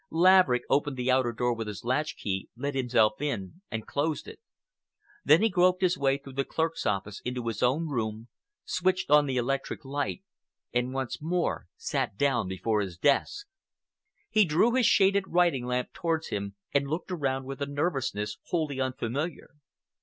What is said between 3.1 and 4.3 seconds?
in and closed